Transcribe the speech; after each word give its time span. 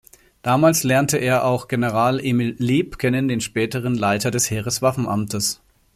Damals 0.41 0.81
lernte 0.83 1.17
er 1.19 1.45
auch 1.45 1.67
General 1.67 2.19
Emil 2.19 2.55
Leeb 2.57 2.97
kennen, 2.97 3.27
den 3.27 3.39
späteren 3.39 3.93
Leiter 3.93 4.31
des 4.31 4.49
Heereswaffenamtes. 4.49 5.61